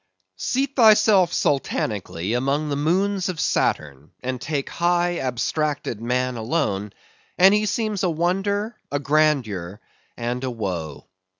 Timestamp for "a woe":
10.43-11.05